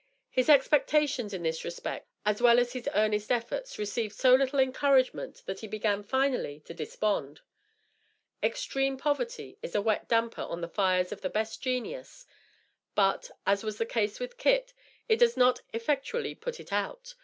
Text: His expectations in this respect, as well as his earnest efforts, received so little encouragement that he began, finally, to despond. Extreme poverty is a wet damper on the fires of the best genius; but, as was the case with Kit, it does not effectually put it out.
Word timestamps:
His 0.31 0.49
expectations 0.49 1.31
in 1.31 1.43
this 1.43 1.63
respect, 1.63 2.07
as 2.25 2.41
well 2.41 2.57
as 2.57 2.73
his 2.73 2.89
earnest 2.95 3.31
efforts, 3.31 3.77
received 3.77 4.15
so 4.15 4.33
little 4.33 4.57
encouragement 4.57 5.43
that 5.45 5.59
he 5.59 5.67
began, 5.67 6.01
finally, 6.01 6.59
to 6.61 6.73
despond. 6.73 7.41
Extreme 8.41 8.97
poverty 8.97 9.59
is 9.61 9.75
a 9.75 9.81
wet 9.83 10.07
damper 10.09 10.41
on 10.41 10.61
the 10.61 10.67
fires 10.67 11.11
of 11.11 11.21
the 11.21 11.29
best 11.29 11.61
genius; 11.61 12.25
but, 12.95 13.29
as 13.45 13.63
was 13.63 13.77
the 13.77 13.85
case 13.85 14.19
with 14.19 14.39
Kit, 14.39 14.73
it 15.07 15.17
does 15.19 15.37
not 15.37 15.61
effectually 15.71 16.33
put 16.33 16.59
it 16.59 16.73
out. 16.73 17.13